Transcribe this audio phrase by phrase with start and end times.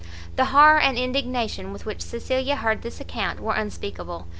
[0.35, 4.25] The horror and indignation with which Cecilia heard this account were unspeakable.